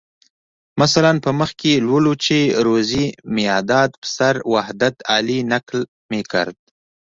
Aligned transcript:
مثلاً 0.83 1.11
په 1.23 1.29
مخ 1.39 1.49
کې 1.61 1.83
لولو 1.87 2.13
چې 2.25 2.37
روزي 2.67 3.05
میاداد 3.35 3.89
پسر 4.01 4.33
وحدت 4.53 4.95
علي 5.13 5.39
نقل 5.51 5.79
میکرد. 6.11 6.57